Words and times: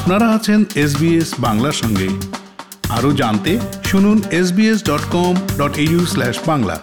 আপনারা 0.00 0.28
আছেন 0.28 0.64
এসবিএস 0.74 1.34
বাংলার 1.38 1.72
সঙ্গে। 1.72 2.08
আরও 2.88 3.12
জানতে 3.12 3.58
শুনুন 3.84 4.22
SBS 4.30 4.84
dot 4.84 5.04
com 5.10 5.34
dot 5.58 5.78
U 5.78 6.06
slash 6.06 6.38
Bangla. 6.46 6.76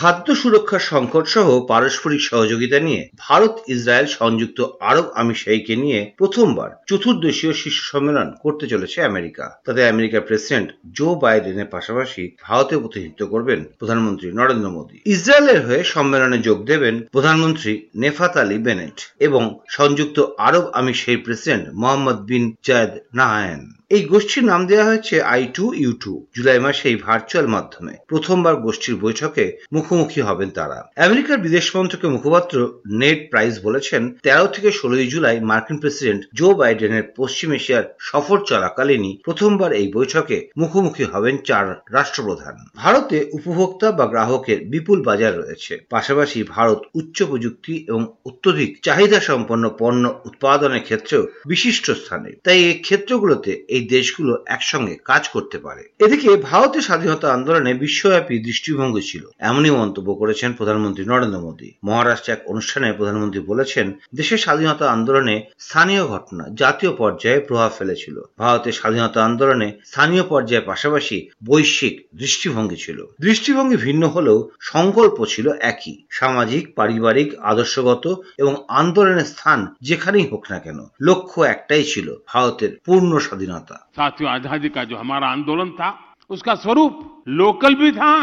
খাদ্য 0.00 0.28
সুরক্ষা 0.40 0.78
সংকট 0.92 1.24
সহ 1.34 1.46
পারস্পরিক 1.70 2.22
সহযোগিতা 2.30 2.78
নিয়ে 2.86 3.02
ভারত 3.18 3.54
ইসরায়েল 3.74 4.06
সংযুক্ত 4.18 4.58
আরব 4.90 5.06
আমিরশাহীকে 5.20 5.74
নিয়ে 5.76 6.00
প্রথমবার 6.18 6.70
চতুর্দেশীয় 6.90 7.52
শীর্ষ 7.52 7.80
সম্মেলন 7.92 8.28
করতে 8.42 8.64
চলেছে 8.66 8.98
আমেরিকা। 9.02 9.44
তাতে 9.66 9.80
আমেরিকার 9.84 10.26
প্রেসিডেন্ট 10.28 10.68
জো 10.92 11.08
বাইডেনের 11.14 11.72
পাশাপাশি 11.74 12.22
ভারতে 12.46 12.74
প্রতিনিধিত্ব 12.78 13.22
করবেন 13.26 13.60
প্রধানমন্ত্রী 13.78 14.28
নরেন্দ্র 14.30 14.68
মোদী। 14.70 14.96
ইসরায়েলের 15.14 15.60
হয়ে 15.66 15.82
সম্মেলনে 15.94 16.38
যোগ 16.38 16.58
দেবেন 16.64 16.94
প্রধানমন্ত্রী 17.14 17.72
নেফাত 17.94 18.34
আলী 18.42 18.58
বেনেট 18.58 18.96
এবং 19.26 19.42
সংযুক্ত 19.68 20.18
আরব 20.38 20.64
আমিরশাহীর 20.78 21.24
president 21.24 21.64
Mohammed 21.80 22.18
bin 22.28 22.44
Zayed 22.66 22.92
Nahyan. 23.14 23.77
এই 23.90 24.02
গোষ্ঠীর 24.04 24.44
নাম 24.44 24.66
দেওয়া 24.66 24.84
হয়েছে 24.84 25.16
I 25.34 25.42
two, 25.56 25.64
U 25.74 25.92
two. 25.92 26.12
July 26.36 26.58
মাসে 26.58 26.84
এই 26.88 26.96
ভার্চুয়াল 26.96 27.46
মাধ্যমে 27.46 27.92
প্রথমবার 28.08 28.54
গোষ্ঠীর 28.56 28.96
বৈঠকে 28.96 29.44
মুখোমুখি 29.72 30.20
হবেন 30.20 30.50
তারা। 30.50 30.78
আমেরিকার 31.06 31.38
বিদেশ 31.38 31.66
মন্ত্রকের 31.76 32.10
মুখপাত্র 32.10 32.56
নেট 33.00 33.18
প্রাইস 33.30 33.54
বলেছেন, 33.62 34.02
তেরো 34.22 34.46
থেকে 34.46 34.72
ষোলোই 34.72 35.06
জুলাই 35.06 35.40
মার্কিন 35.40 35.78
প্রেসিডেন্ট 35.78 36.22
জো 36.34 36.48
বাইডেনের 36.54 37.04
পশ্চিম 37.16 37.52
এশিয়ার 37.52 37.84
সফর 37.98 38.38
চলাকালীনই 38.50 39.12
প্রথমবার 39.24 39.70
এই 39.72 39.88
বৈঠকে 39.92 40.36
মুখোমুখি 40.56 41.04
হবেন 41.04 41.36
চার 41.44 41.66
রাষ্ট্রপ্রধান। 41.92 42.54
ভারতে 42.76 43.18
উপভোক্তা 43.32 43.88
বা 43.92 44.04
গ্রাহকের 44.06 44.58
বিপুল 44.72 44.98
বাজার 45.02 45.32
রয়েছে। 45.38 45.72
পাশাপাশি 45.90 46.38
ভারত 46.54 46.80
উচ্চ 46.94 47.18
প্রযুক্তি 47.22 47.74
এবং 47.88 48.02
অত্যধিক 48.24 48.70
চাহিদা 48.82 49.20
সম্পন্ন 49.20 49.64
পণ্য 49.78 50.04
উৎপাদনের 50.24 50.82
ক্ষেত্রেও 50.82 51.22
বিশিষ্ট 51.46 51.86
স্থানে। 51.90 52.30
তাই 52.44 52.58
এই 52.64 52.76
ক্ষেত্রগুলোতে 52.86 53.52
এই 53.74 53.77
দেশগুলো 53.80 54.42
একসঙ্গে 54.46 54.94
কাজ 55.04 55.28
করতে 55.28 55.58
পারে। 55.58 55.82
এদিকে 55.98 56.36
ভারতের 56.36 56.80
স্বাধীনতা 56.80 57.32
আন্দোলনে 57.32 57.74
বিশ্বব্যাপী 57.74 58.38
দৃষ্টিভঙ্গি 58.38 59.02
ছিল। 59.02 59.24
এমনই 59.38 59.70
মন্তব্য 59.70 60.14
করেছেন 60.14 60.52
প্রধানমন্ত্রী 60.52 61.04
নরেন্দ্র 61.04 61.40
মোদী। 61.40 61.72
মহারাষ্ট্রে 61.84 62.32
এক 62.32 62.40
অনুষ্ঠানে 62.46 62.92
প্রধানমন্ত্রী 62.92 63.40
বলেছেন, 63.40 63.86
দেশের 64.14 64.38
স্বাধীনতা 64.38 64.90
আন্দোলনে 64.90 65.36
স্থানীয় 65.58 66.06
ঘটনা, 66.06 66.44
জাতীয় 66.54 66.92
পর্যায়ে 66.96 67.40
প্রভাব 67.40 67.70
ফেলেছিল। 67.78 68.16
ভারতের 68.38 68.72
স্বাধীনতা 68.72 69.24
আন্দোলনে 69.24 69.68
স্থানীয় 69.84 70.22
পর্যায়ের 70.22 70.66
পাশাপাশি 70.66 71.16
বৈশ্বিক 71.44 71.94
দৃষ্টিভঙ্গি 72.14 72.76
ছিল। 72.76 72.98
দৃষ্টিভঙ্গি 73.20 73.76
ভিন্ন 73.76 74.02
হলেও 74.08 74.38
সংকল্প 74.60 75.18
ছিল 75.24 75.46
একই। 75.60 75.94
সামাজিক, 76.10 76.64
পারিবারিক, 76.74 77.28
আদর্শগত 77.42 78.04
এবং 78.38 78.54
আন্দোলনের 78.68 79.24
স্থান 79.24 79.66
যেখানেই 79.82 80.26
হোক 80.26 80.42
না 80.50 80.58
কেন, 80.58 80.78
লক্ষ্য 81.02 81.42
একটাই 81.42 81.84
ছিল, 81.84 82.14
ভারতের 82.26 82.70
পূর্ণ 82.84 83.18
স্বাধীনতা। 83.18 83.67
साथियों, 83.74 84.30
आज़ादी 84.30 84.68
का 84.68 84.84
जो 84.84 84.96
हमारा 84.96 85.28
आंदोलन 85.28 85.70
था, 85.70 85.98
उसका 86.30 86.54
स्वरूप 86.56 87.24
लोकल 87.28 87.74
भी 87.74 87.90
था 87.92 88.14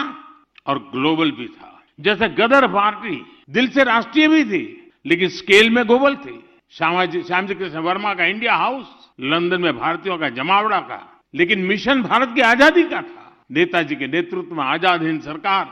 और 0.68 0.80
ग्लोबल 0.92 1.32
भी 1.32 1.48
था। 1.48 1.72
जैसे 2.00 2.30
गदर 2.32 2.68
पार्टी 2.68 3.22
दिल 3.50 3.68
से 3.70 3.84
राष्ट्रीय 3.84 4.28
भी 4.28 4.44
थी, 4.46 4.92
लेकिन 5.06 5.30
स्केल 5.32 5.70
में 5.70 5.86
ग्लोबल 5.88 6.16
थी। 6.18 6.42
श्यामाजी 6.73 7.22
कृष्ण 7.56 7.80
वर्मा 7.80 8.14
का 8.14 8.26
इंडिया 8.26 8.56
हाउस, 8.56 8.86
लंदन 9.22 9.62
में 9.62 9.78
भारतीयों 9.78 10.18
का 10.18 10.30
जमावड़ा 10.32 10.80
का, 10.82 11.00
लेकिन 11.34 11.60
मिशन 11.62 12.02
भारत 12.04 12.32
की 12.36 12.42
आज़ादी 12.42 12.84
का 12.84 13.02
था। 13.02 13.32
नेताजी 13.52 13.96
के 13.96 14.08
नेतृत्व 14.08 14.56
में 14.56 14.64
आज़ाद 14.64 15.04
हिंद 15.04 15.22
सरकार 15.22 15.66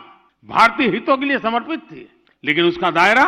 भारतीय 0.50 0.90
हितों 0.90 1.18
के 1.18 1.26
लिए 1.26 1.40
समर्पित 1.40 1.80
थी, 1.82 2.08
लेकिन 2.44 2.66
उसका 2.66 2.92
दायरा 2.92 3.26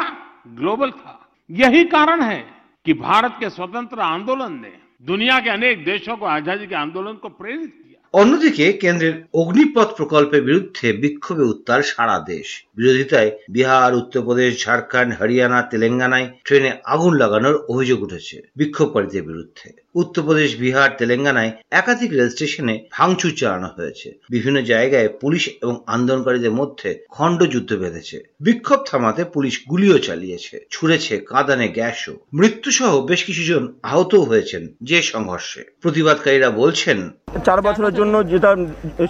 ग्लोबल 0.50 0.92
था। 0.92 1.20
यही 1.50 1.84
कारण 1.86 2.22
है 2.22 2.40
कि 2.86 2.94
भारत 2.96 3.38
के 3.40 3.50
स्वतंत्र 3.50 4.00
आंदोलन 4.02 4.54
ने 4.54 4.74
दुनिया 5.05 5.39
के 5.41 5.51
अनेक 5.51 5.85
देशों 5.85 6.17
को 6.17 6.27
आजादी 6.29 6.67
के 6.67 6.75
आंदोलन 6.77 7.15
को 7.15 7.29
प्रेरित 7.37 7.71
किया 7.75 7.91
অন্যদিকে 8.15 8.67
কেন্দ্রের 8.81 9.15
অগ্নিপথ 9.35 9.89
প্রকল্পের 9.97 10.43
বিরুদ্ধে 10.45 10.87
বিক্ষোভে 10.93 11.45
উত্তাল 11.45 11.81
সারা 11.83 12.17
দেশ 12.27 12.47
বিরোধিতায় 12.77 13.31
বিহার 13.49 13.93
উত্তরপ্রদেশ 13.95 14.51
ঝাড়খণ্ড 14.65 15.11
হরিয়ানা 15.21 15.61
তেলেঙ্গানায় 15.71 16.27
ট্রেনে 16.45 16.71
আগুন 16.85 17.13
লাগানোর 17.17 17.57
অভিযোগ 17.69 17.99
উঠেছে 18.03 18.37
বিক্ষোভকারীদের 18.57 19.23
বিরুদ্ধে 19.23 19.67
উত্তরপ্রদেশ 19.96 20.56
বিহার, 20.56 20.90
তেলেঙ্গানায় 20.98 21.52
একাধিক 21.72 22.12
রেল 22.12 22.30
স্টেশনে 22.30 22.76
ভাঙচুর 22.92 23.32
চালানো 23.38 23.70
হয়েছে। 23.78 24.08
বিভিন্ন 24.30 24.62
জায়গায় 24.62 25.10
পুলিশ 25.22 25.50
এবং 25.62 25.76
আন্দোলনকারীদের 25.88 26.52
মধ্যে 26.52 26.90
খণ্ডযুদ্ধ 27.10 27.74
বেঁধেছে। 27.74 28.18
বিক্ষোভ 28.40 28.80
থামাতে 28.92 29.24
পুলিশ 29.24 29.62
গুলিও 29.70 29.98
চালিয়েছে। 30.00 30.66
ছুড়েছে 30.72 31.18
কাঁদানে 31.18 31.68
গ্যাসও। 31.68 32.14
মৃত্যুসহ 32.34 33.06
বেশ 33.06 33.24
কিছুজন 33.24 33.74
আহতও 33.84 34.24
হয়েছেন 34.24 34.68
যে 34.84 35.02
সংঘর্ষে। 35.02 35.62
প্রতিবাদকারীরা 35.82 36.50
বলছেন, 36.50 37.10
চার 37.46 37.62
বছরের 37.62 37.94
জন্য 37.94 38.30
যেটা 38.30 38.56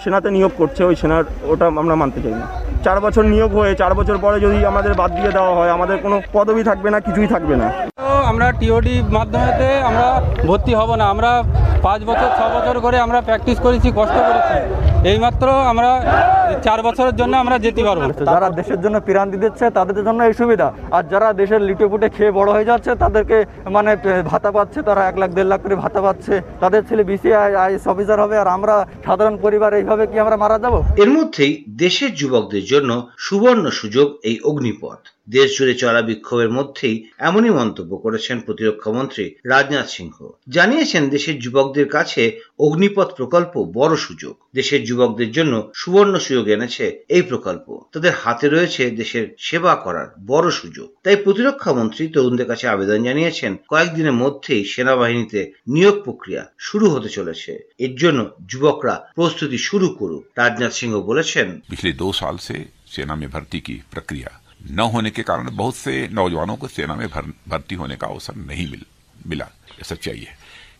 সেনাতে 0.03 0.29
নিয়োগ 0.31 0.51
করছে, 0.57 0.83
ওই 0.83 0.95
সেনার 0.95 1.23
ওটা 1.43 1.65
আমরা 1.67 1.95
মানতে 1.95 2.19
চাই 2.21 2.35
না। 2.41 2.64
চার 2.85 2.97
বছর 3.05 3.23
নিয়োগ 3.33 3.51
হয়ে 3.59 3.71
চার 3.81 3.93
বছর 3.99 4.17
পরে 4.23 4.37
যদি 4.45 4.57
আমাদের 4.71 4.93
বাদ 4.99 5.11
দিয়ে 5.17 5.31
দেওয়া 5.37 5.53
হয়, 5.57 5.71
আমাদের 5.77 5.97
কোনো 6.05 6.15
পদবি 6.35 6.63
থাকবে 6.69 6.89
না, 6.93 6.99
কিছুই 7.05 7.27
থাকবে 7.33 7.55
না। 7.61 7.67
আমরা 8.31 8.47
টিওডি 8.59 8.95
মাধ্যমেতে 9.17 9.69
আমরা 9.89 10.07
ভর্তি 10.47 10.73
হব 10.79 10.89
না। 11.01 11.05
আমরা 11.13 11.31
পাঁচ 11.85 12.01
বছর 12.09 12.29
ছ 12.37 12.39
বছর 12.55 12.75
করে 12.85 12.97
আমরা 13.05 13.19
প্র্যাকটিস 13.27 13.57
করেছি 13.65 13.89
কষ্ট 13.99 14.17
করেছি। 14.27 14.55
এইমাত্র 15.11 15.47
আমরা 15.71 15.89
চার 16.65 16.79
বছরের 16.87 17.15
জন্য 17.21 17.33
আমরা 17.43 17.55
যেতে 17.65 17.81
পারব। 17.87 18.01
যারা 18.33 18.47
দেশের 18.59 18.79
জন্য 18.83 18.97
প্রাণ 19.07 19.27
দিচ্ছে 19.43 19.65
তাদের 19.77 19.99
জন্য 20.07 20.19
এই 20.29 20.33
সুবিধা। 20.41 20.67
আর 20.97 21.03
যারা 21.13 21.27
দেশের 21.41 21.61
লিটে 21.67 21.85
পুটে 21.91 22.07
খেয়ে 22.15 22.35
বড় 22.39 22.49
হয়ে 22.55 22.69
যাচ্ছে 22.71 22.91
তাদেরকে 23.03 23.37
মানে 23.75 23.91
ভাতা 24.31 24.49
পাচ্ছে 24.55 24.79
তারা 24.87 25.01
এক 25.09 25.15
লাখ 25.21 25.29
দেড় 25.37 25.49
লাখ 25.51 25.59
করে 25.63 25.75
ভাতা 25.83 26.01
পাচ্ছে। 26.05 26.33
তাদের 26.63 26.81
ছেলে 26.87 27.03
বিসিআই 27.09 27.51
আইএস 27.63 27.83
অফিসার 27.93 28.23
হবে 28.23 28.35
আর 28.41 28.49
আমরা 28.57 28.75
সাধারণ 29.07 29.35
পরিবার 29.45 29.71
এইভাবে 29.79 30.03
কি 30.11 30.17
আমরা 30.23 30.37
মারা 30.43 30.57
যাব? 30.63 30.75
এর 31.03 31.09
মধ্যেই 31.17 31.53
দেশের 31.83 32.11
যুবকদের 32.19 32.63
জন্য 32.71 32.91
সুবর্ণ 33.25 33.65
সুযোগ 33.79 34.07
এই 34.29 34.37
অগ্নিপথ। 34.49 35.01
দেশ 35.29 35.57
জুড়ে 35.57 35.73
চলা 35.73 36.01
বিক্ষোভের 36.01 36.49
মধ্যেই 36.49 37.07
এমনই 37.17 37.49
মন্তব্য 37.49 37.97
করেছেন 37.97 38.39
প্রতিরক্ষা 38.39 38.91
মন্ত্রী 38.91 39.35
রাজনাথ 39.45 39.87
সিংহ। 39.87 40.29
জানিয়েছেন, 40.49 41.09
দেশের 41.09 41.39
যুবকদের 41.39 41.89
কাছে 41.89 42.41
অগ্নিপথ 42.59 43.13
প্রকল্প 43.13 43.71
বড় 43.73 43.95
সুযোগ। 43.95 44.37
দেশের 44.55 44.83
যুবকদের 44.83 45.31
জন্য 45.31 45.71
সুবর্ণ 45.75 46.17
সুযোগ 46.17 46.47
এনেছে 46.47 47.05
এই 47.09 47.21
প্রকল্প। 47.21 47.79
তাদের 47.93 48.11
হাতে 48.11 48.49
রয়েছে 48.49 48.89
দেশের 48.89 49.35
সেবা 49.39 49.75
করার 49.75 50.07
বড় 50.27 50.51
সুযোগ। 50.51 50.87
তাই 51.03 51.15
প্রতিরক্ষামন্ত্রী 51.15 52.07
তরুণদের 52.07 52.47
কাছে 52.47 52.67
আবেদন 52.67 53.03
জানিয়েছেন, 53.03 53.55
কয়েকদিনের 53.67 54.11
মধ্যেই 54.11 54.65
সেনাবাহিনীতে 54.65 55.51
নিয়োগ 55.67 56.03
প্রক্রিয়া 56.03 56.51
শুরু 56.59 56.89
হতে 56.89 57.09
চলেছে। 57.09 57.71
এর 57.79 57.95
জন্য 57.95 58.31
যুবকরা 58.47 59.11
প্রস্তুতি 59.15 59.57
শুরু 59.57 59.89
করুক, 59.89 60.25
রাজনাথ 60.37 60.71
সিংহ 60.71 61.01
বলেছেন। 61.01 61.61
পিছলে 61.69 61.93
সাল 62.13 62.37
সে 62.37 62.65
সেনা 62.87 63.15
মে 63.15 63.27
ভর্তি 63.27 63.59
কি 63.59 63.79
প্রক্রিয়া। 63.91 64.44
न 64.71 64.79
होने 64.79 65.09
के 65.11 65.23
कारण 65.23 65.55
बहुत 65.55 65.75
से 65.75 66.07
नौजवानों 66.07 66.55
को 66.55 66.67
सेना 66.67 66.95
में 66.95 67.07
भर, 67.07 67.31
भर्ती 67.47 67.75
होने 67.75 67.95
का 67.95 68.07
अवसर 68.07 68.35
नहीं 68.35 68.71
मिल 68.71 68.85
मिला 69.27 69.45
ये 69.71 69.83
सच्चाई 69.83 70.19
है। 70.19 70.37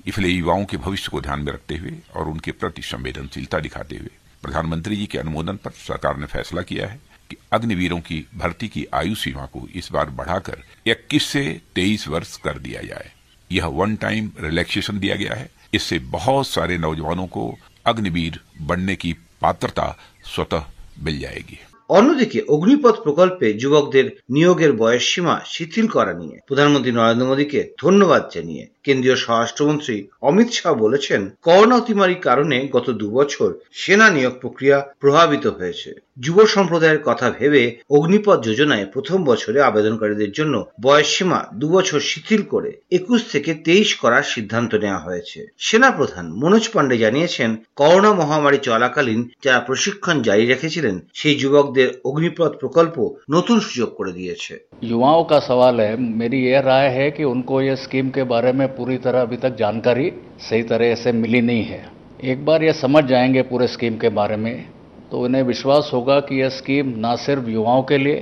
इसलिए 0.07 0.31
युवाओं 0.31 0.65
के 0.65 0.77
भविष्य 0.77 1.09
को 1.11 1.21
ध्यान 1.21 1.39
में 1.39 1.51
रखते 1.53 1.75
हुए 1.75 1.99
और 2.15 2.27
उनके 2.27 2.51
प्रति 2.51 2.81
संवेदनशीलता 2.81 3.59
दिखाते 3.59 3.95
हुए 3.95 4.09
प्रधानमंत्री 4.41 4.95
जी 4.95 5.05
के 5.05 5.17
अनुमोदन 5.17 5.57
पर 5.57 5.71
सरकार 5.71 6.17
ने 6.17 6.25
फैसला 6.25 6.61
किया 6.61 6.87
है 6.87 6.99
कि 7.29 7.37
अग्निवीरों 7.51 7.99
की 7.99 8.25
भर्ती 8.35 8.67
की 8.67 8.85
आयु 8.93 9.15
सीमा 9.15 9.45
को 9.45 9.67
इस 9.75 9.91
बार 9.91 10.09
बढ़ाकर 10.09 10.63
21 10.87 11.27
से 11.27 11.61
23 11.75 12.07
वर्ष 12.07 12.37
कर 12.37 12.59
दिया 12.59 12.81
जाए। 12.81 13.11
यह 13.51 13.65
वन 13.65 13.95
टाइम 13.95 14.31
रिलैक्सेशन 14.39 14.99
दिया 14.99 15.15
गया 15.15 15.33
है। 15.33 15.49
इससे 15.73 15.99
बहुत 15.99 16.47
सारे 16.47 16.77
नौजवानों 16.77 17.27
को 17.27 17.57
अग्निवीर 17.85 18.39
बनने 18.61 18.95
की 18.95 19.13
पात्रता 19.41 19.97
स्वतः 20.35 20.65
मिल 20.99 21.19
जाएगी। 21.19 21.59
অন্যদিকে 21.89 22.39
অগ্নিপথ 22.47 22.95
প্রকল্পে 23.01 23.53
যুবকদের 23.53 24.05
নিয়োগের 24.29 24.71
বয়স 24.73 25.05
সীমা 25.13 25.41
শিথিল 25.45 25.87
করা 25.87 26.13
নিয়ে 26.13 26.39
প্রধানমন্ত্রী 26.47 26.91
নরেন্দ্র 26.91 27.25
মোদীকে 27.25 27.59
ধন্যবাদ 27.81 28.23
জানিয়ে 28.35 28.67
কেন্দ্রীয় 28.83 29.15
স্বরাষ্ট্রমন্ত্রী 29.15 30.07
অমিত 30.21 30.49
শাহ 30.51 30.73
বলেছেন, 30.75 31.29
করোনা 31.41 31.75
অতিমারির 31.75 32.21
কারণে 32.21 32.67
গত 32.71 32.89
দুবছর 32.89 33.53
সেনা 33.73 34.09
নিয়োগ 34.09 34.33
প্রক্রিয়া 34.41 34.77
প্রভাবিত 34.99 35.47
হয়েছে। 35.47 35.89
যুব 36.19 36.45
সম্প্রদায়ের 36.45 37.01
কথা 37.03 37.29
ভেবে 37.39 37.77
অগ্নিপথ 37.89 38.43
যোজনায় 38.43 38.85
প্রথম 38.85 39.23
বছরে 39.23 39.61
আবেদনকারীদের 39.61 40.31
জন্য 40.31 40.65
বয়স 40.81 41.09
সীমা 41.15 41.39
দুবছর 41.53 41.99
শিথিল 41.99 42.41
করে 42.41 42.71
একুশ 42.91 43.21
থেকে 43.31 43.53
তেইশ 43.53 43.95
করার 43.95 44.23
সিদ্ধান্ত 44.23 44.75
নেওয়া 44.75 44.99
হয়েছে। 44.99 45.39
সেনা 45.57 45.91
প্রধান 45.91 46.25
মনোজ 46.31 46.69
পান্ডে 46.69 46.97
জানিয়েছেন, 46.97 47.55
করোনা 47.75 48.13
মহামারী 48.13 48.57
চলাকালীন 48.57 49.29
যারা 49.43 49.59
প্রশিক্ষণ 49.59 50.21
জারি 50.21 50.45
রেখেছিলেন, 50.45 50.99
সেই 51.13 51.35
যুবকদের 51.74 51.88
অগ্নিপথ 52.04 52.52
প্রকল্প 52.62 52.96
নতুন 53.34 53.58
সুযোগ 53.66 53.90
করে 53.98 54.12
দিয়েছে 54.18 54.54
युवाओं 54.82 55.22
का 55.24 55.38
सवाल 55.40 55.76
है 55.80 55.92
मेरी 56.14 56.38
ये 56.42 56.58
राय 56.62 56.86
है 56.90 57.06
कि 57.10 57.24
उनको 57.26 57.54
ये 57.60 57.74
स्कीम 57.76 58.06
के 58.10 58.22
बारे 58.24 58.52
में 58.54 58.68
पूरी 58.76 58.96
तरह 58.98 59.20
अभी 59.20 59.36
तक 59.36 59.52
जानकारी 59.56 60.06
सही 60.40 60.62
तरह 60.64 60.94
से 60.96 61.10
मिली 61.14 61.40
नहीं 61.42 61.64
है 61.64 61.80
एक 62.24 62.38
बार 62.44 62.58
ये 62.64 62.72
समझ 62.76 63.02
जाएंगे 63.06 63.42
पूरे 63.44 63.66
स्कीम 63.68 63.94
के 63.98 64.08
बारे 64.14 64.36
में 64.38 64.54
तो 65.10 65.20
उन्हें 65.20 65.42
विश्वास 65.44 65.90
होगा 65.94 66.18
कि 66.22 66.40
यह 66.40 66.48
स्कीम 66.54 66.86
ना 66.98 67.12
सिर्फ 67.18 67.44
युवाओं 67.50 67.82
के 67.84 67.98
लिए 67.98 68.18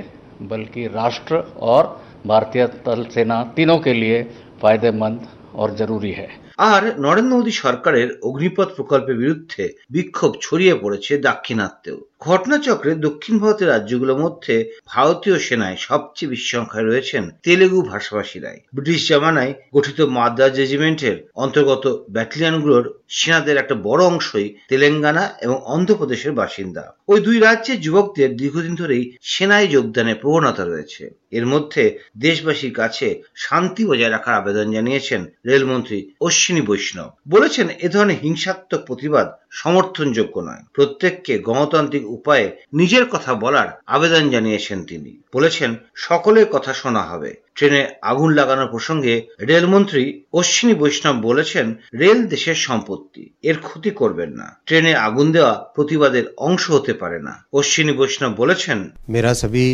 बल्कि 0.46 0.82
राष्ट्र 0.92 1.34
और 1.68 1.82
भारतीय 2.26 2.66
तल 2.84 3.00
सेना 3.14 3.38
तीनों 3.56 3.78
के 3.80 3.94
लिए 3.94 4.18
फायदेमंद 4.62 5.20
और 5.54 5.68
जरूरी 5.76 6.12
है 6.12 6.28
আর 6.66 6.82
নরেন্দ্র 6.98 7.32
মোদী 7.32 7.52
সরকারের 7.56 8.08
অগ্নিপথ 8.28 8.68
প্রকল্পের 8.78 9.16
বিরুদ্ধে 9.22 9.64
বিক্ষোভ 9.94 10.32
ছড়িয়ে 10.44 10.74
পড়েছে 10.82 11.12
দাক্ষিণাত্যেও 11.26 11.98
ঘটনাচক্রে 12.25 12.91
দক্ষিণ 12.95 13.35
ভারতের 13.39 13.71
রাজ্যগুলোর 13.71 14.21
মধ্যে 14.25 14.55
ভারতীয় 14.87 15.37
সেনায় 15.39 15.77
সবচেয়ে 15.79 16.31
বেশি 16.31 16.47
সংখ্যায় 16.55 16.87
রয়েছেন 16.87 17.23
তেলেগু 17.43 17.79
ভাষাভাষীরাই। 17.81 18.59
ব্রিটিশ 18.73 19.01
জামানায় 19.09 19.53
গঠিত 19.73 19.99
মাদ্রাজ 20.17 20.53
রেজিমেন্টের 20.57 21.17
অন্তর্গত 21.35 21.85
ব্যাটালিয়নগুলোর 22.09 22.85
সেনাদের 23.09 23.55
একটা 23.57 23.75
বড় 23.87 24.01
অংশই 24.05 24.47
তেলেঙ্গানা 24.69 25.23
এবং 25.41 25.57
অন্ধ্রপ্রদেশের 25.65 26.33
বাসিন্দা। 26.33 26.83
ওই 27.07 27.19
দুই 27.19 27.37
রাজ্যের 27.39 27.81
যুবকদের 27.81 28.29
দীর্ঘদিন 28.35 28.73
ধরেই 28.75 29.03
সেনায় 29.21 29.67
যোগদানের 29.67 30.19
প্রবণতা 30.21 30.63
রয়েছে। 30.65 31.03
এর 31.31 31.45
মধ্যে 31.45 31.83
দেশবাসীর 32.17 32.73
কাছে 32.73 33.07
শান্তি 33.35 33.83
বজায় 33.85 34.11
রাখার 34.11 34.35
আবেদন 34.35 34.67
জানিয়েছেন 34.71 35.21
রেলমন্ত্রী 35.47 35.99
অশ্বিনী 36.21 36.61
বৈষ্ণব। 36.61 37.09
বলেছেন 37.29 37.67
এ 37.85 37.87
ধরনের 37.89 38.21
হিংসাত্মক 38.23 38.81
প্রতিবাদ 38.85 39.27
সমর্থনযোগ্য 39.52 40.36
নয় 40.40 40.62
প্রত্যেককে 40.74 41.34
গণতান্ত্রিক 41.40 42.04
উপায়ে 42.16 42.46
নিজের 42.72 43.04
কথা 43.08 43.32
বলার 43.34 43.68
আবেদন 43.86 44.24
জানিয়েছেন 44.30 44.78
তিনি 44.84 45.12
বলেছেন 45.34 45.70
সকলের 45.98 46.46
কথা 46.46 46.72
শোনা 46.72 47.02
হবে 47.02 47.30
ট্রেনে 47.56 47.82
আগুন 48.02 48.30
লাগানোর 48.34 48.68
প্রসঙ্গে 48.68 49.14
রেলমন্ত্রী 49.42 50.02
অশ্বিনী 50.32 50.74
বৈষ্ণব 50.74 51.16
বলেছেন 51.22 51.66
রেল 51.94 52.18
দেশের 52.26 52.58
সম্পত্তি 52.58 53.22
এর 53.44 53.56
ক্ষতি 53.58 53.90
করবেন 53.90 54.30
না 54.32 54.48
ট্রেনে 54.66 54.92
আগুন 54.98 55.26
দেওয়া 55.32 55.54
প্রতিবাদের 55.74 56.24
অংশ 56.38 56.64
হতে 56.70 56.92
পারে 56.92 57.18
না 57.18 57.34
অশ্বিনী 57.52 57.92
বৈষ্ণব 57.92 58.32
বলেছেন 58.36 58.78
मेरा 59.08 59.32
सभी 59.34 59.66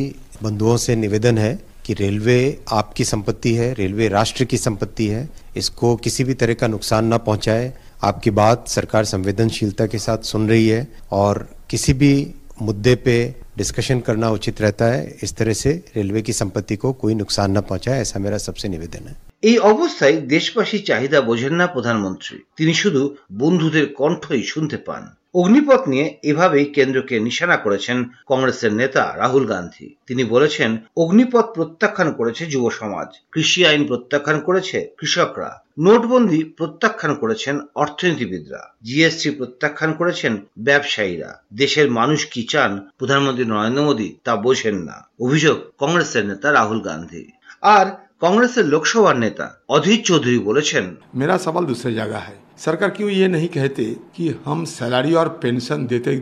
बंधुओं 0.43 0.77
से 0.79 0.93
निवेदन 0.97 1.37
है 1.39 1.53
कि 1.85 1.93
रेलवे 1.95 2.41
आपकी 2.73 3.05
संपत्ति 3.05 3.53
है 3.55 3.73
रेलवे 3.75 4.07
राष्ट्र 4.11 4.45
की 4.45 4.59
संपत्ति 4.59 5.07
है 5.07 5.23
इसको 5.57 5.89
किसी 5.99 6.23
भी 6.25 6.35
तरह 6.35 6.55
का 6.55 6.67
नुकसान 6.69 7.03
न 7.13 7.19
पहुंचाए 7.21 7.67
आपकी 8.03 8.31
बात 8.33 8.69
सरकार 8.69 9.05
संवेदनशीलता 9.07 9.87
के 9.87 9.99
साथ 9.99 10.19
सुन 10.25 10.49
रही 10.49 10.69
है 10.69 10.87
और 11.13 11.47
किसी 11.71 11.93
भी 11.95 12.15
मुद्दे 12.63 12.95
पे 13.05 13.17
डिस्कशन 13.57 14.01
करना 14.01 14.31
उचित 14.31 14.61
रहता 14.61 14.87
है 14.87 15.17
इस 15.23 15.37
तरह 15.37 15.53
से 15.55 15.73
रेलवे 15.97 16.23
की 16.23 16.33
संपत्ति 16.35 16.77
को 16.77 16.93
कोई 16.95 17.15
नुकसान 17.15 17.57
न 17.59 17.61
पहुंचाए 17.63 18.01
ऐसा 18.01 18.21
मेरा 18.21 18.39
सबसे 18.41 18.69
निवेदन 18.69 19.09
है 19.09 19.17
এই 19.43 19.57
অবস্থায় 19.65 20.17
দেশবাসীর 20.29 20.83
চাহিদা 20.87 21.19
বোঝেন 21.21 21.55
না 21.61 21.67
প্রধানমন্ত্রী 21.67 22.37
তিনি 22.59 22.73
শুধু 22.83 23.03
বন্ধুদের 23.41 23.87
কণ্ঠই 23.99 24.43
শুনতে 24.53 24.77
পান 24.87 25.03
অগ্নিপথ 25.34 25.88
নিয়ে 25.88 26.18
এভাবেই 26.24 26.66
কেন্দ্রকে 26.66 27.20
নিশানা 27.20 27.58
করেছেন 27.58 28.04
কংগ্রেসের 28.28 28.74
নেতা 28.74 29.14
রাহুল 29.18 29.46
গান্ধী। 29.46 29.96
তিনি 30.08 30.24
বলেছেন, 30.24 30.78
অগ্নিপথ 30.98 31.46
প্রত্যাখ্যান 31.56 32.12
করেছে 32.14 32.46
যুব 32.46 32.70
সমাজ, 32.70 33.08
কৃষি 33.32 33.66
আইন 33.66 33.88
প্রত্যাখ্যান 33.88 34.40
করেছে 34.40 34.78
কৃষকরা, 35.00 35.64
নোটবন্দি 35.80 36.44
প্রত্যাখ্যান 36.44 37.14
করেছেন 37.14 37.60
অর্থনীতিবিদরা, 37.76 38.74
জিএসটি 38.84 39.30
প্রত্যাখ্যান 39.30 39.94
করেছেন 39.94 40.38
ব্যবসায়ীরা, 40.60 41.42
দেশের 41.54 41.92
মানুষ 41.92 42.26
কি 42.26 42.44
চান, 42.44 42.72
প্রধানমন্ত্রী 42.98 43.46
নরেন্দ্র 43.46 43.84
মোদী 43.84 44.16
তা 44.24 44.36
বোঝেন 44.36 44.76
না। 44.76 45.08
অভিযোগ 45.20 45.58
কংগ্রেসের 45.78 46.26
নেতা 46.26 46.52
রাহুল 46.52 46.80
গান্ধী। 46.82 47.24
আর 47.62 47.86
কংগ্রেসের 48.20 48.66
লোকসভার 48.66 49.18
নেতা 49.18 49.46
অধীর 49.70 50.02
চৌধুরী 50.04 50.40
বলেছেন, 50.40 50.96
মেরা 51.16 51.38
সবাল 51.38 51.66
দুসরে 51.66 51.94
জায়গা 51.94 52.20
হয় 52.20 52.40
सरकार 52.59 52.91
क्यों 52.91 53.09
ये 53.11 53.29
नहीं 53.29 53.49
कहते 53.49 53.85
कि 54.17 54.29
हम 54.45 54.65
सैलरी 54.67 55.15
और 55.15 55.29
पेंशन 55.43 55.87
देते 55.87 56.17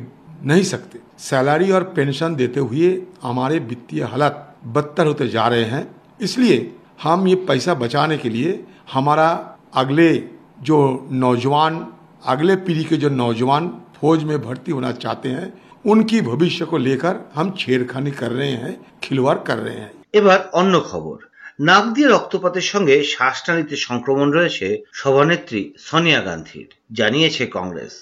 नहीं 0.44 0.62
सकते 0.64 0.98
सैलरी 1.20 1.70
और 1.70 1.82
पेंशन 1.96 2.34
देते 2.34 2.60
हुए 2.60 2.90
हमारे 3.22 3.58
वित्तीय 3.62 4.02
हालात 4.04 4.48
बदतर 4.66 5.06
होते 5.06 5.28
जा 5.28 5.46
रहे 5.46 5.64
हैं 5.64 5.86
इसलिए 6.20 6.58
हम 7.02 7.26
ये 7.28 7.34
पैसा 7.48 7.74
बचाने 7.76 8.18
के 8.18 8.28
लिए 8.28 8.62
हमारा 8.92 9.28
अगले 9.74 10.12
जो 10.62 10.78
नौजवान 11.16 11.86
अगले 12.26 12.56
पीढ़ी 12.58 12.84
के 12.84 12.96
जो 12.96 13.08
नौजवान 13.10 13.68
फौज 13.96 14.24
में 14.24 14.40
भर्ती 14.42 14.72
होना 14.72 14.92
चाहते 14.94 15.28
हैं 15.28 15.52
उनकी 15.84 16.20
भविष्य 16.22 16.64
को 16.64 16.78
लेकर 16.78 17.20
हम 17.34 17.54
छेड़खानी 17.58 18.10
कर 18.12 18.30
रहे 18.32 18.50
हैं 18.54 18.76
खिलवाड़ 19.02 19.38
कर 19.40 19.58
रहे 19.58 19.76
हैं 19.76 19.90
এবার 20.14 20.38
অন্য 20.54 20.74
খবর 20.88 21.16
নাক 21.59 21.85
দিয়ে 21.93 22.07
রক্তপাতের 22.07 22.61
সঙ্গে 22.61 23.03
শ্বাসনালীতে 23.03 23.75
সংক্রমণ 23.77 24.31
রয়েছে 24.31 24.67
সভানেত্রী 24.93 25.73
সোনিয়া 25.77 26.21
গান্ধীর, 26.21 26.67
জানিয়েছে 26.91 27.43
কংগ্রেস। 27.47 27.93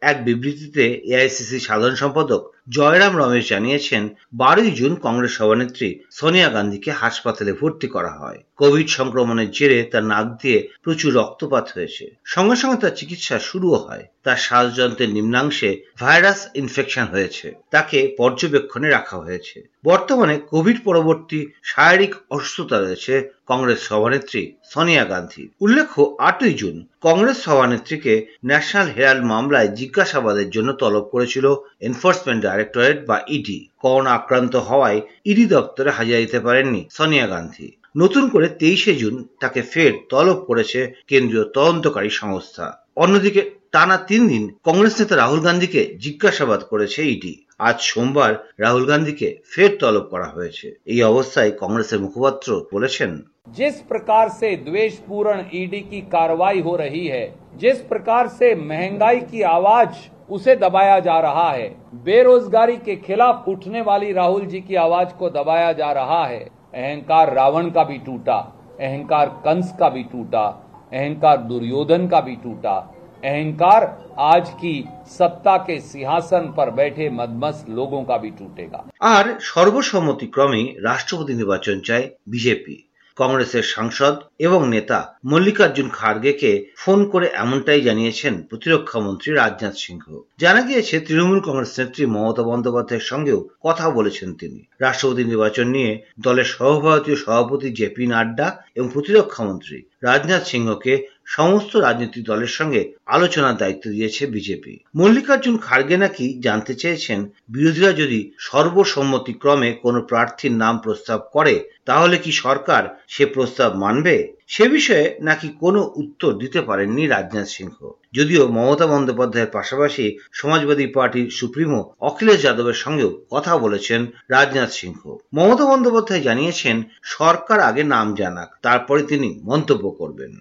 এক 0.00 0.24
বিবৃতিতে 0.24 0.84
এআইসিসি 1.04 1.58
সাধারণ 1.60 1.94
সম্পাদক 1.94 2.42
জয়রাম 2.68 3.14
রমেশ 3.16 3.48
জানিয়েছেন, 3.48 4.02
বারোই 4.32 4.70
জুন 4.70 4.94
কংগ্রেস 4.94 5.32
সভানেত্রী 5.32 5.88
সোনিয়া 6.10 6.48
গান্ধীকে 6.48 6.90
হাসপাতালে 6.92 7.52
ভর্তি 7.52 7.86
করা 7.86 8.12
হয়। 8.20 8.40
কোভিড 8.56 8.88
সংক্রমণের 8.88 9.50
জেরে 9.50 9.82
তার 9.82 10.04
নাক 10.04 10.26
দিয়ে 10.42 10.68
প্রচুর 10.82 11.14
রক্তপাত 11.14 11.66
হয়েছে। 11.74 12.04
সঙ্গে 12.24 12.56
সঙ্গে 12.56 12.76
তার 12.76 12.96
চিকিৎসা 12.96 13.38
শুরুও 13.38 13.76
হয়। 13.76 14.04
তার 14.24 14.36
শ্বাসযন্ত্রের 14.36 15.10
নিম্নাংশে 15.10 15.70
ভাইরাস 16.00 16.46
ইনফেকশন 16.54 17.04
হয়েছে। 17.04 17.52
তাকে 17.70 18.14
পর্যবেক্ষণে 18.18 18.88
রাখা 18.88 19.16
হয়েছে। 19.18 19.68
বর্তমানে 19.84 20.38
কোভিড 20.38 20.76
পরবর্তী 20.84 21.46
শারীরিক 21.62 22.14
অসুস্থতা 22.30 22.78
রয়েছে 22.80 23.30
কংগ্রেস 23.46 23.80
সভানেত্রী 23.80 24.52
সোনিয়া 24.64 25.04
গান্ধী। 25.04 25.48
উল্লেখ্য, 25.60 26.16
আটই 26.18 26.54
জুন 26.54 26.86
কংগ্রেস 27.00 27.38
সভানেত্রীকে 27.42 28.26
ন্যাশনাল 28.44 28.88
হেরাল্ড 28.88 29.24
মামলায় 29.24 29.68
জিজ্ঞাসাবাদের 29.68 30.50
জন্য 30.50 30.72
তলব 30.72 31.04
করেছিল 31.12 31.54
এনফোর্সমেন্ট 31.80 32.42
ডাইরেক্টরেট 32.42 33.06
বা 33.06 33.20
ইডি। 33.28 33.68
করোনা 33.78 34.10
আক্রান্ত 34.10 34.56
হওয়ায় 34.56 35.00
ইডি 35.24 35.44
দপ্তরে 35.46 35.90
হাজিরা 35.90 36.18
দিতে 36.18 36.40
পারেননি 36.40 36.88
সোনিয়া 36.90 37.26
গান্ধী। 37.26 37.72
নতুন 37.95 38.23
করে 38.33 38.47
তেইশে 38.59 38.93
জুন 38.95 39.15
তাকে 39.41 39.61
ফের 39.71 39.91
তলব 40.09 40.37
করেছে 40.49 40.79
কেন্দ্রীয় 41.09 41.45
তদন্তকারী 41.55 42.11
সংস্থা 42.21 42.65
অন্যদিকে 42.97 43.41
টানা 43.71 43.97
তিন 44.09 44.21
দিন 44.27 44.43
কংগ্রেস 44.67 44.93
নেতা 44.99 45.15
রাহুল 45.15 45.41
গান্ধীকে 45.41 45.81
জিজ্ঞাসাবাদ 46.03 46.61
করেছে 46.71 46.99
ইডি 47.05 47.33
আজ 47.59 47.77
সোমবার 47.81 48.31
রাহুল 48.59 48.85
গান্ধীকে 48.85 49.27
ফের 49.51 49.71
তলব 49.81 50.05
করা 50.13 50.27
হয়েছে 50.27 50.67
এই 50.87 50.99
অবস্থায় 51.03 51.51
কংগ্রেসের 51.61 51.99
মুখপাত্র 51.99 52.49
বলেছেন 52.73 53.11
जिस 53.51 53.75
प्रकार 53.81 54.25
से 54.31 54.49
द्वेषपूर्ण 54.59 55.37
ईडी 55.53 55.79
की 55.81 56.01
कार्रवाई 56.07 56.59
हो 56.61 56.73
रही 56.75 57.05
है 57.07 57.25
जिस 57.55 57.77
प्रकार 57.83 58.23
से 58.29 58.47
महंगाई 58.63 59.19
की 59.21 59.41
आवाज 59.49 59.89
उसे 60.29 60.53
दबाया 60.57 60.97
जा 61.01 61.17
रहा 61.19 61.49
है 61.51 61.67
बेरोजगारी 62.03 62.77
के 62.79 62.95
खिलाफ 62.97 63.47
उठने 63.47 63.81
वाली 63.83 64.11
राहुल 64.13 64.45
जी 64.45 64.61
की 64.61 64.75
आवाज 64.77 65.07
को 65.13 65.29
दबाया 65.31 65.71
जा 65.73 65.91
रहा 65.93 66.23
है 66.25 66.43
अहंकार 66.75 67.33
रावण 67.33 67.69
का 67.69 67.83
भी 67.83 67.97
टूटा 67.99 68.37
अहंकार 68.81 69.29
कंस 69.45 69.75
का 69.79 69.89
भी 69.89 70.03
टूटा 70.03 70.45
अहंकार 70.91 71.37
दुर्योधन 71.43 72.07
का 72.07 72.19
भी 72.21 72.35
टूटा 72.35 72.75
अहंकार 73.23 73.83
आज 74.19 74.49
की 74.55 74.73
सत्ता 75.09 75.57
के 75.57 75.79
सिंहासन 75.81 76.53
पर 76.57 76.69
बैठे 76.71 77.09
मदमस्त 77.11 77.69
लोगों 77.69 78.03
का 78.03 78.17
भी 78.17 78.31
टूटेगा 78.31 78.79
আর 79.11 79.25
সর্বসম্মতিক্রমে 79.49 80.61
রাষ্ট্রপতি 80.83 81.33
নির্বাচন 81.33 81.77
চায় 81.87 82.05
বিজেপি 82.27 82.75
কংগ্রেসের 83.16 83.62
সাংসদ 83.62 84.14
এবং 84.38 84.68
নেতা 84.68 85.18
মল্লিকার্জুন 85.24 85.88
খার্গেকে 85.88 86.72
ফোন 86.76 87.04
করে 87.08 87.26
এমনটাই 87.34 87.80
জানিয়েছেন 87.80 88.42
প্রতিরক্ষা 88.42 89.00
মন্ত্রী 89.00 89.32
রাজনাথ 89.32 89.74
সিংহ। 89.76 90.20
জানা 90.38 90.60
গিয়েছে, 90.60 91.00
তৃণমূল 91.00 91.40
কংগ্রেস 91.40 91.78
নেত্রী 91.78 92.06
মমতা 92.06 92.42
বন্দ্যোপাধ্যায়ের 92.42 93.04
সঙ্গেও 93.04 93.48
কথা 93.62 93.90
বলেছেন 93.90 94.34
তিনি। 94.34 94.66
রাষ্ট্রপতি 94.80 95.24
নির্বাচন 95.24 95.66
নিয়ে 95.68 96.02
দলের 96.20 96.44
সহভারতীয় 96.44 97.16
সভাপতি 97.16 97.72
জেপি 97.72 98.06
নাড্ডা 98.06 98.64
এবং 98.74 98.88
প্রতিরক্ষা 98.92 99.44
মন্ত্রী 99.44 99.82
রাজনাথ 100.02 100.44
সিংহকে 100.46 101.06
সমস্ত 101.24 101.76
রাজনৈতিক 101.76 102.24
দলের 102.24 102.46
সঙ্গে 102.46 102.92
আলোচনার 103.06 103.56
দায়িত্ব 103.56 103.90
দিয়েছে 103.90 104.26
বিজেপি। 104.26 104.80
মল্লিকার্জুন 104.96 105.58
খার্গে 105.58 105.96
নাকি 105.96 106.40
জানতে 106.40 106.74
চেয়েছেন, 106.74 107.30
বিরোধীরা 107.48 107.92
যদি 107.92 108.30
সর্বসম্মতিক্রমে 108.38 109.72
কোনো 109.72 110.02
প্রার্থীর 110.02 110.52
নাম 110.52 110.78
প্রস্তাব 110.78 111.20
করে, 111.32 111.68
তাহলে 111.84 112.18
কি 112.18 112.32
সরকার 112.32 112.82
সে 113.08 113.26
প্রস্তাব 113.26 113.74
মানবে? 113.74 114.36
সে 114.48 114.68
বিষয়ে 114.68 115.16
নাকি 115.20 115.48
কোনো 115.60 115.92
উত্তর 115.96 116.32
দিতে 116.32 116.60
পারেননি 116.60 117.06
রাজনাথ 117.06 117.46
সিংহ। 117.46 117.90
যদিও 118.12 118.48
মমতা 118.48 118.86
বন্দ্যোপাধ্যায়ের 118.86 119.50
পাশাপাশি 119.50 120.18
সমাজবাদী 120.32 120.86
পার্টির 120.86 121.30
সুপ্রিমো 121.30 121.92
অখিলেশ 122.00 122.42
যাদবের 122.42 122.74
সঙ্গেও 122.74 123.22
কথা 123.30 123.56
বলেছেন 123.56 124.06
রাজনাথ 124.28 124.70
সিংহ। 124.70 125.16
মমতা 125.34 125.64
বন্দ্যোপাধ্যায় 125.64 126.22
জানিয়েছেন, 126.22 126.82
সরকার 127.02 127.60
আগে 127.60 127.82
নাম 127.84 128.14
জানাক, 128.14 128.58
তারপরে 128.62 129.02
তিনি 129.02 129.40
মন্তব্য 129.42 129.90
করবেন। 129.90 130.32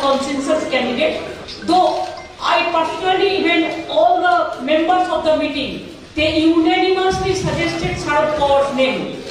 Consensus 0.00 0.68
candidate. 0.70 1.22
Though 1.64 2.06
I 2.40 2.70
particularly 2.72 3.38
even 3.38 3.86
all 3.88 4.20
the 4.22 4.62
members 4.62 5.08
of 5.08 5.24
the 5.24 5.36
meeting, 5.36 5.94
they 6.14 6.40
unanimously 6.40 7.34
suggested 7.34 7.96
Sharad 7.96 8.36
Pawar's 8.38 8.74
name. 8.76 9.22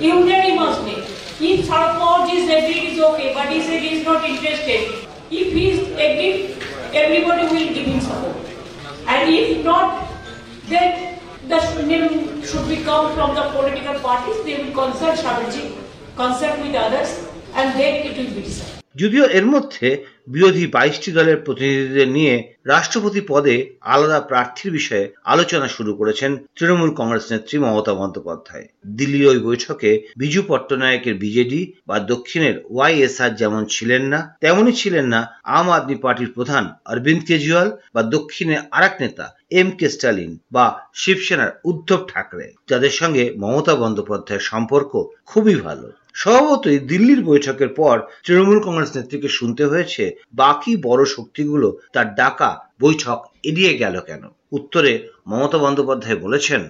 Unanimously. 0.00 1.02
If 1.40 1.66
Sharad 1.66 1.98
Pawar 1.98 2.32
is 2.32 2.44
agreed, 2.48 2.92
is 2.92 3.00
okay, 3.00 3.34
but 3.34 3.48
he 3.50 3.62
said 3.62 3.82
he 3.82 3.98
is 3.98 4.04
not 4.04 4.24
interested. 4.24 5.06
If 5.30 5.52
he 5.52 5.70
is 5.70 5.88
agreed, 5.92 6.56
everybody 6.92 7.42
will 7.42 7.74
give 7.74 7.86
him 7.86 8.00
support. 8.00 8.36
And 9.06 9.34
if 9.34 9.64
not, 9.64 10.08
then 10.68 11.18
the 11.48 11.82
name 11.86 12.42
should 12.42 12.68
be 12.68 12.82
come 12.82 13.14
from 13.14 13.34
the 13.34 13.42
political 13.50 14.00
parties. 14.00 14.42
They 14.44 14.62
will 14.62 14.72
consult 14.72 15.18
Shabaji, 15.18 15.76
consult 16.16 16.58
with 16.60 16.74
others, 16.74 17.28
and 17.54 17.78
then 17.78 18.06
it 18.06 18.16
will 18.16 18.34
be 18.34 18.42
decided. 18.42 18.73
যদিও 18.96 19.24
এর 19.38 19.46
মধ্যে 19.46 20.04
বিরোধী 20.28 20.66
বাইশটি 20.66 21.12
দলের 21.12 21.36
প্রতিনিধিদের 21.36 22.08
নিয়ে 22.08 22.34
রাষ্ট্রপতি 22.66 23.20
পদে 23.28 23.56
আলাদা 23.80 24.20
প্রার্থীর 24.20 24.70
বিষয়ে 24.72 25.12
আলোচনা 25.24 25.68
শুরু 25.68 25.94
করেছেন 25.94 26.30
তৃণমূল 26.56 26.90
কংগ্রেস 26.94 27.32
নেত্রী 27.32 27.58
মমতা 27.58 27.94
বন্দ্যোপাধ্যায়। 27.94 28.68
দিল্লির 28.86 29.26
ওই 29.26 29.38
বৈঠকে 29.38 29.90
বিজু 30.16 30.42
পট্টনায়কের 30.48 31.14
বিজেডি 31.14 31.72
বা 31.86 31.96
দক্ষিণের 32.12 32.54
ওয়াইএসআর 32.70 33.34
যেমন 33.34 33.64
ছিলেন 33.64 34.02
না, 34.02 34.36
তেমনই 34.40 34.72
ছিলেন 34.72 35.06
না 35.06 35.20
আম 35.44 35.70
আদমি 35.70 35.94
পার্টির 35.94 36.30
প্রধান 36.32 36.64
অরবিন্দ 36.84 37.22
কেজরিওয়াল 37.24 37.70
বা 37.94 38.02
দক্ষিণের 38.02 38.60
আরেক 38.70 38.94
নেতা 39.00 39.34
এম 39.50 39.70
কে 39.70 39.88
স্টালিন 39.90 40.38
বা 40.52 40.66
শিবসেনার 40.94 41.50
উদ্ধব 41.64 42.00
ঠাকরে। 42.08 42.46
যাদের 42.68 42.90
সঙ্গে 42.90 43.34
মমতা 43.38 43.74
বন্দ্যোপাধ্যায়ের 43.74 44.48
সম্পর্ক 44.50 44.92
খুবই 45.26 45.54
ভালো। 45.54 45.88
স্বভাবতই 46.14 46.78
দিল্লির 46.90 47.20
বৈঠকের 47.24 47.70
পর 47.76 47.96
তৃণমূল 48.24 48.58
কংগ্রেস 48.60 48.90
নেত্রীকে 48.96 49.28
শুনতে 49.28 49.62
হয়েছে 49.64 50.02
বাকি 50.34 50.72
বড় 50.82 51.02
শক্তিগুলো 51.06 51.68
তার 51.92 52.06
ডাকা 52.14 52.50
বৈঠক 52.80 53.18
এড়িয়ে 53.42 53.72
গেল 53.78 53.94
কেন 54.00 54.22
উত্তরে 54.52 54.92
মমতা 55.26 55.58
বন্দ্যোপাধ্যায় 55.58 56.18
বলেছেন 56.18 56.60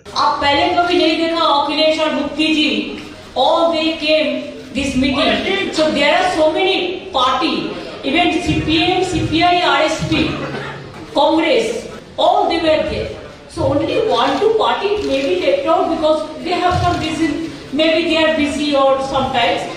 All 12.17 12.49
they 12.49 12.59
were 12.59 12.83
there. 12.85 13.09
So 13.49 13.61
only 13.65 13.97
one, 14.11 14.33
two 14.41 14.55
parties 14.55 14.99
may 15.05 15.21
be 15.21 15.35
left 15.43 15.67
out 15.67 15.85
because 15.91 16.21
they. 16.39 17.44
Maybe 17.75 18.09
they 18.09 18.25
are 18.25 18.37
busy 18.37 18.75
or 18.77 19.01
sometimes 19.03 19.74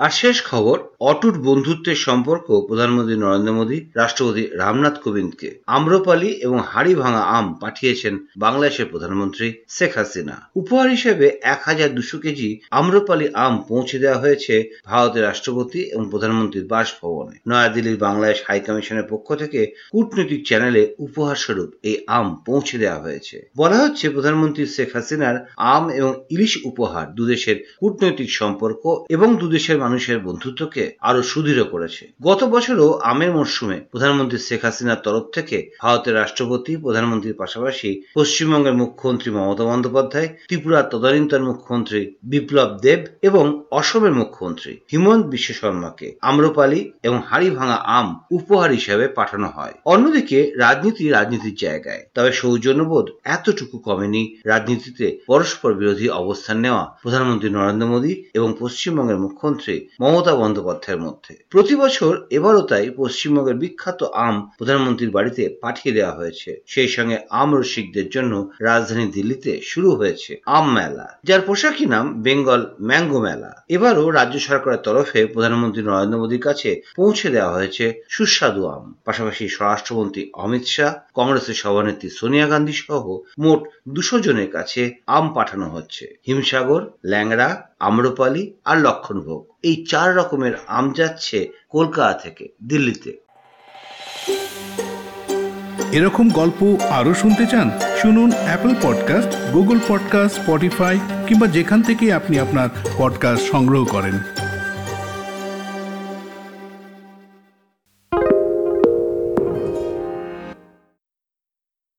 আর 0.00 0.10
শেষ 0.10 0.36
খবর, 0.42 0.76
অটুট 1.00 1.36
বন্ধুত্বের 1.38 1.98
সম্পর্ক 2.06 2.46
প্রধানমন্ত্রী 2.68 3.16
নরেন্দ্র 3.16 3.52
মোদী, 3.52 3.78
রাষ্ট্রপতি 3.94 4.42
রামনাথ 4.52 4.96
কোবিন্দকে। 5.04 5.48
আম্রপালি 5.66 6.30
এবং 6.46 6.58
হাড়ি 6.66 6.94
ভাঙা 6.94 7.22
আম 7.38 7.46
পাঠিয়েছেন 7.60 8.14
বাংলাদেশের 8.36 8.86
প্রধানমন্ত্রী 8.86 9.46
শেখ 9.68 9.92
হাসিনা। 9.98 10.36
উপহার 10.56 10.88
হিসেবে 10.90 11.26
এক 11.44 11.60
হাজার 11.64 11.94
দুশো 11.94 12.18
কেজি 12.18 12.60
আম্রপালি 12.70 13.26
আম 13.34 13.54
পৌঁছে 13.68 13.98
দেওয়া 13.98 14.18
হয়েছে 14.18 14.54
ভারতের 14.86 15.22
রাষ্ট্রপতি 15.22 15.80
এবং 15.82 16.04
প্রধানমন্ত্রীর 16.10 16.66
বাসভবনে। 16.66 17.36
নয়াদিল্লির 17.48 17.98
বাংলাদেশ 17.98 18.38
হাইকমিশনের 18.46 19.06
পক্ষ 19.10 19.28
থেকে 19.34 19.60
কূটনৈতিক 19.92 20.40
চ্যানেলে 20.46 20.82
উপহার 20.98 21.36
স্বরূপ 21.36 21.70
এই 21.82 21.96
আম 22.08 22.26
পৌঁছে 22.46 22.76
দেওয়া 22.78 23.00
হয়েছে। 23.00 23.36
বলা 23.56 23.76
হচ্ছে, 23.76 24.06
প্রধানমন্ত্রী 24.08 24.66
শেখ 24.66 24.90
হাসিনার 24.96 25.36
আম 25.74 25.84
এবং 25.90 26.12
ইলিশ 26.30 26.52
উপহার 26.64 27.06
দুদেশের 27.14 27.56
কূটনৈতিক 27.80 28.28
সম্পর্ক 28.32 28.82
এবং 29.10 29.28
দুদেশের 29.36 29.78
মানুষের 29.90 30.18
বন্ধুত্বকে 30.18 30.82
আরও 31.00 31.20
সুদৃঢ় 31.22 31.64
করেছে। 31.64 32.02
গত 32.22 32.40
বছরও 32.44 32.88
আমের 33.12 33.30
মরশুমে 33.32 33.78
প্রধানমন্ত্রী 33.92 34.38
শেখ 34.38 34.64
হাসিনার 34.64 35.02
তরফ 35.04 35.24
থেকে 35.36 35.70
ভারতের 35.82 36.14
রাষ্ট্রপতি, 36.14 36.76
প্রধানমন্ত্রীর 36.76 37.40
পাশাপাশি 37.42 37.90
পশ্চিমবঙ্গের 38.14 38.74
মুখ্যমন্ত্রী 38.74 39.28
মমতা 39.30 39.64
বন্দ্যোপাধ্যায়, 39.64 40.28
ত্রিপুরার 40.48 40.88
তদানীন্তন 40.92 41.42
মুখ্যমন্ত্রী 41.44 42.14
বিপ্লব 42.22 42.70
দেব 42.80 43.00
এবং 43.22 43.44
অসমের 43.70 44.14
মুখ্যমন্ত্রী 44.14 44.72
হিমন্ত 44.92 45.24
বিশ্ব 45.26 45.50
শর্মাকে 45.54 46.16
আম্রপালি 46.20 46.92
এবং 47.02 47.18
হাড়ি 47.30 47.50
ভাঙা 47.50 47.78
আম 47.98 48.08
উপহার 48.30 48.70
হিসেবে 48.70 49.04
পাঠানো 49.08 49.48
হয়। 49.56 49.74
অন্যদিকে 49.84 50.38
রাজনীতি 50.56 51.04
রাজনীতির 51.08 51.56
জায়গায়, 51.56 52.02
তবে 52.14 52.32
সৌজন্যবোধ 52.32 53.06
এতটুকু 53.24 53.76
কমেনি 53.78 54.22
রাজনীতিতে 54.46 55.06
পরস্পর 55.26 55.70
বিরোধী 55.74 56.06
অবস্থান 56.22 56.56
নেওয়া 56.58 56.84
প্রধানমন্ত্রী 57.02 57.48
নরেন্দ্র 57.50 57.86
মোদী 57.86 58.12
এবং 58.34 58.48
পশ্চিমবঙ্গের 58.60 59.22
মুখ্যমন্ত্রী 59.24 59.74
মমতা 60.00 60.34
বন্দ্যোপাধ্যায়ের 60.34 61.04
মধ্যে। 61.06 61.32
প্রতি 61.50 61.74
বছর 61.74 62.12
এবারও 62.30 62.62
তাই 62.62 62.86
পশ্চিমবঙ্গের 62.96 63.60
বিখ্যাত 63.62 64.00
আম 64.26 64.36
প্রধানমন্ত্রীর 64.58 65.14
বাড়িতে 65.16 65.42
পাঠিয়ে 65.62 65.96
দেওয়া 65.96 66.16
হয়েছে। 66.16 66.50
সেই 66.66 66.88
সঙ্গে 66.88 67.16
আম 67.40 67.48
রসিকদের 67.54 68.06
জন্য 68.08 68.32
রাজধানী 68.60 69.06
দিল্লিতে 69.16 69.52
শুরু 69.62 69.90
হয়েছে 69.90 70.32
আম 70.56 70.66
মেলা, 70.74 71.06
যার 71.24 71.40
পোশাকি 71.40 71.84
নাম 71.86 72.06
বেঙ্গল 72.22 72.62
ম্যাঙ্গো 72.80 73.18
মেলা। 73.20 73.52
এবারও 73.68 74.04
রাজ্য 74.10 74.36
সরকারের 74.38 74.84
তরফে 74.86 75.20
প্রধানমন্ত্রী 75.26 75.82
নরেন্দ্র 75.82 76.20
মোদীর 76.22 76.42
কাছে 76.48 76.70
পৌঁছে 76.96 77.28
দেওয়া 77.30 77.54
হয়েছে 77.54 77.84
সুস্বাদু 78.08 78.62
আম। 78.66 78.84
পাশাপাশি 79.04 79.44
স্বরাষ্ট্রমন্ত্রী 79.48 80.22
অমিত 80.44 80.64
শাহ, 80.74 80.92
কংগ্রেসের 81.14 81.60
সভানেত্রী 81.62 82.08
সোনিয়া 82.10 82.46
গান্ধী 82.52 82.74
সহ 82.82 83.04
মোট 83.38 83.60
দুশো 83.88 84.16
জনের 84.18 84.50
কাছে 84.50 84.82
আম 85.06 85.24
পাঠানো 85.34 85.66
হচ্ছে। 85.68 86.04
হিমসাগর, 86.26 86.82
ল্যাংড়া 87.04 87.48
আম্রপালি 87.80 88.54
আর 88.64 88.78
লক্ষণভোগ। 88.80 89.46
এই 89.62 89.86
চার 89.88 90.16
রকমের 90.16 90.52
আম 90.66 90.92
যাচ্ছে 90.92 91.48
কলকাতা 91.68 92.18
থেকে 92.18 92.48
দিল্লিতে। 92.68 93.20
এরকম 95.92 96.30
গল্প 96.30 96.76
আরও 96.90 97.14
শুনতে 97.14 97.46
চান, 97.46 97.70
শুনুন 98.02 98.32
Apple 98.32 98.74
podcast 98.82 99.52
Google 99.52 99.78
podcast 99.88 100.40
Spotify 100.40 101.00
কিংবা 101.26 101.46
যেখান 101.46 101.82
থেকে 101.82 102.12
আপনি 102.12 102.38
আপনার 102.38 102.68
পডকাস্ট 102.98 103.50
সংগ্রহ 103.50 103.84
করেন। 103.84 104.18